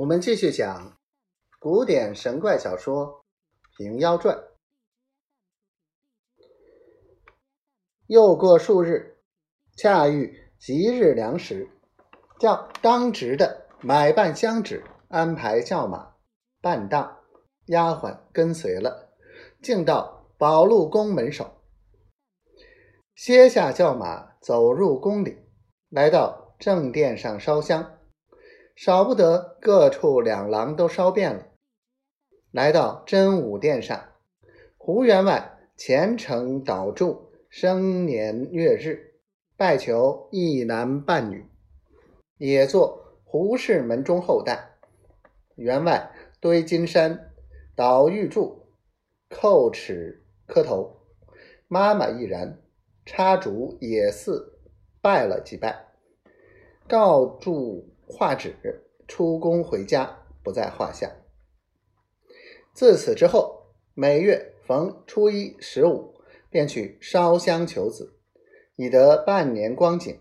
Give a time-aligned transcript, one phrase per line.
[0.00, 0.98] 我们继续讲
[1.58, 3.06] 古典神怪小说
[3.76, 4.34] 《平妖传》。
[8.06, 9.18] 又过数日，
[9.76, 11.68] 恰遇吉日良时，
[12.38, 16.14] 叫当值的买办香纸，安排轿马、
[16.62, 17.18] 伴当、
[17.66, 19.12] 丫鬟跟随了，
[19.62, 21.62] 竟到宝禄宫门首，
[23.14, 25.36] 歇下轿马，走入宫里，
[25.90, 27.98] 来到正殿上烧香。
[28.82, 31.48] 少不得各处两廊都烧遍了。
[32.50, 34.08] 来到真武殿上，
[34.78, 39.16] 胡员外虔诚祷祝生年月日，
[39.54, 41.44] 拜求一男半女，
[42.38, 44.70] 也做胡氏门中后代。
[45.56, 47.34] 员外堆金山，
[47.76, 48.64] 祷玉柱，
[49.28, 51.02] 叩齿磕头。
[51.68, 52.58] 妈妈亦然，
[53.04, 54.58] 插竹也似
[55.02, 55.84] 拜了几拜，
[56.88, 57.86] 告祝。
[58.10, 58.54] 画纸
[59.06, 61.10] 出宫回家不在话下。
[62.74, 66.14] 自此之后，每月逢初一、十五，
[66.50, 68.14] 便去烧香求子，
[68.76, 70.18] 以得半年光景。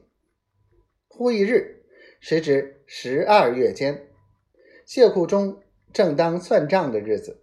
[1.08, 1.84] 忽一日，
[2.20, 4.08] 时值十二月间，
[4.86, 7.42] 谢库中正当算账的日子，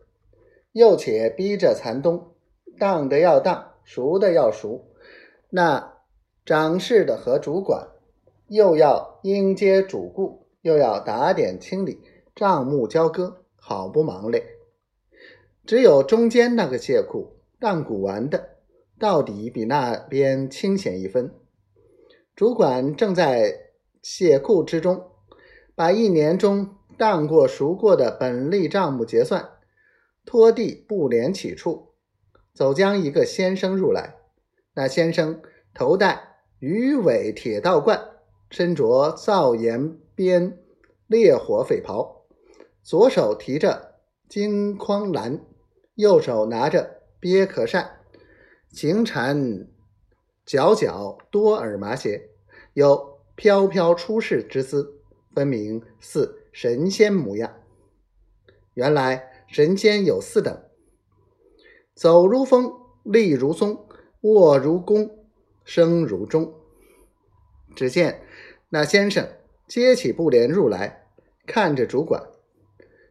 [0.72, 2.34] 又且逼着残冬，
[2.78, 4.92] 当的要当，熟的要熟，
[5.50, 5.98] 那
[6.44, 7.88] 掌事的和主管。
[8.48, 12.00] 又要应接主顾，又要打点清理
[12.34, 14.42] 账目交割，好不忙嘞。
[15.64, 18.56] 只有中间那个谢库当古玩的，
[18.98, 21.32] 到底比那边清闲一分。
[22.34, 23.56] 主管正在
[24.02, 25.12] 谢库之中，
[25.76, 29.48] 把一年中当过赎过的本利账目结算，
[30.24, 31.92] 拖地不连起处，
[32.52, 34.16] 走将一个先生入来。
[34.74, 35.40] 那先生
[35.72, 38.10] 头戴鱼尾铁道冠。
[38.48, 40.58] 身着皂岩边
[41.06, 42.24] 烈火匪袍，
[42.82, 43.96] 左手提着
[44.28, 45.44] 金筐篮，
[45.94, 48.00] 右手拿着鳖壳扇，
[48.72, 49.68] 行缠
[50.44, 52.30] 角角多耳麻鞋，
[52.72, 55.00] 有飘飘出世之姿，
[55.34, 57.54] 分明似神仙模样。
[58.72, 60.64] 原来神仙有四等：
[61.94, 62.72] 走如风，
[63.04, 63.86] 立如松，
[64.22, 65.26] 卧如弓，
[65.64, 66.54] 生如钟。
[67.74, 68.22] 只见。
[68.68, 69.28] 那先生
[69.68, 71.06] 接起布帘入来，
[71.46, 72.22] 看着主管。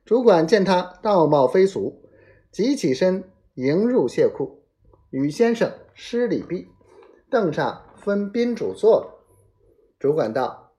[0.06, 2.10] 主管见他道貌非俗，
[2.52, 3.24] 急起身
[3.56, 4.64] 迎入谢库，
[5.10, 6.68] 与先生施礼毕，
[7.30, 9.26] 凳上分宾主坐了。
[10.00, 10.74] 主管道：“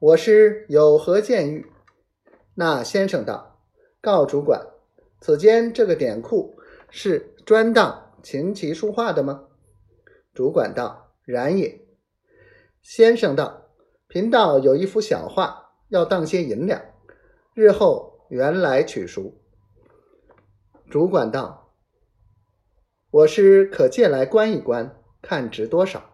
[0.00, 1.66] 我师有何见谕？”
[2.54, 3.60] 那先生道
[4.00, 4.66] ：“告主管，
[5.20, 6.56] 此间这个典库
[6.90, 9.44] 是专当琴棋书画的吗？”
[10.34, 11.80] 主管道：“然也。”
[12.82, 13.61] 先生道。
[14.12, 16.82] 贫道有一幅小画，要当些银两，
[17.54, 19.40] 日后原来取赎。
[20.90, 21.72] 主管道
[23.10, 26.10] ：“我师可借来观一观，看值多少？”